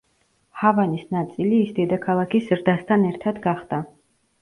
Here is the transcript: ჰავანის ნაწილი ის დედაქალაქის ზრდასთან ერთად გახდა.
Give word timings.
ჰავანის 0.61 1.03
ნაწილი 1.17 1.61
ის 1.67 1.71
დედაქალაქის 1.81 2.51
ზრდასთან 2.51 3.09
ერთად 3.15 3.43
გახდა. 3.49 3.85